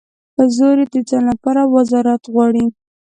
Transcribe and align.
په 0.35 0.43
زور 0.55 0.77
یې 0.81 0.85
د 0.93 0.95
ځان 1.09 1.23
لپاره 1.31 1.61
وزارت 1.75 2.21
غواړي. 2.33 2.65